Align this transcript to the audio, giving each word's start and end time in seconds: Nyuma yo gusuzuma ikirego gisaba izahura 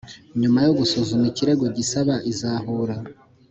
Nyuma 0.41 0.59
yo 0.65 0.71
gusuzuma 0.79 1.25
ikirego 1.31 1.65
gisaba 1.77 2.13
izahura 2.31 2.95